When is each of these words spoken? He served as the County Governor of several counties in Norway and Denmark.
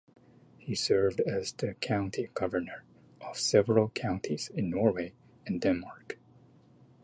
He 0.57 0.73
served 0.73 1.19
as 1.27 1.51
the 1.53 1.75
County 1.75 2.31
Governor 2.33 2.83
of 3.21 3.37
several 3.37 3.89
counties 3.89 4.49
in 4.49 4.71
Norway 4.71 5.13
and 5.45 5.61
Denmark. 5.61 6.17